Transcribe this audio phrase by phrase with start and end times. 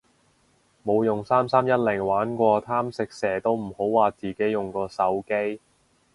[0.83, 5.61] 冇用三三一零玩過貪食蛇都唔好話自己用過手機